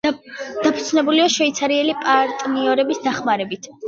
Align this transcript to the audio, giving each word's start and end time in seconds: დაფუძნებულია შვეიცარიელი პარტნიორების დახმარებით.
დაფუძნებულია 0.61 1.27
შვეიცარიელი 1.33 1.93
პარტნიორების 2.05 3.03
დახმარებით. 3.09 3.71